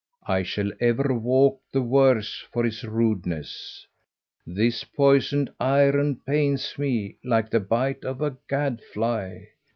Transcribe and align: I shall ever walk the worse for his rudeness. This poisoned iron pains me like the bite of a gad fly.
I 0.25 0.41
shall 0.41 0.71
ever 0.79 1.13
walk 1.13 1.61
the 1.71 1.83
worse 1.83 2.43
for 2.51 2.65
his 2.65 2.83
rudeness. 2.83 3.85
This 4.47 4.83
poisoned 4.83 5.51
iron 5.59 6.15
pains 6.25 6.73
me 6.79 7.17
like 7.23 7.51
the 7.51 7.59
bite 7.59 8.03
of 8.03 8.19
a 8.19 8.35
gad 8.49 8.81
fly. 8.83 9.49